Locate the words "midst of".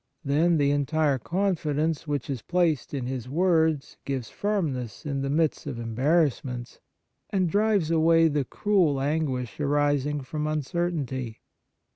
5.29-5.77